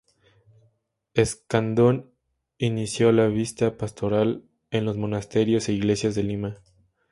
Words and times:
Escandón 1.13 2.11
inició 2.57 3.11
la 3.11 3.27
visita 3.27 3.77
pastoral 3.77 4.43
en 4.71 4.83
los 4.83 4.97
monasterios 4.97 5.69
e 5.69 5.73
iglesias 5.73 6.15
de 6.15 6.23
Lima. 6.23 6.59